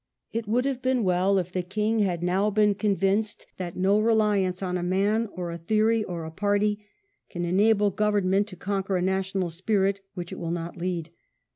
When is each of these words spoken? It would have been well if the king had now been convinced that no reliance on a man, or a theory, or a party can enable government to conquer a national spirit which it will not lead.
It 0.31 0.47
would 0.47 0.65
have 0.65 0.81
been 0.81 1.03
well 1.03 1.37
if 1.37 1.51
the 1.51 1.61
king 1.61 1.99
had 1.99 2.23
now 2.23 2.49
been 2.49 2.73
convinced 2.73 3.45
that 3.57 3.77
no 3.77 3.99
reliance 3.99 4.63
on 4.63 4.75
a 4.75 4.81
man, 4.81 5.29
or 5.35 5.51
a 5.51 5.59
theory, 5.59 6.03
or 6.03 6.25
a 6.25 6.31
party 6.31 6.83
can 7.29 7.45
enable 7.45 7.91
government 7.91 8.47
to 8.47 8.55
conquer 8.55 8.97
a 8.97 9.01
national 9.03 9.51
spirit 9.51 10.01
which 10.15 10.31
it 10.31 10.39
will 10.39 10.49
not 10.49 10.75
lead. 10.75 11.11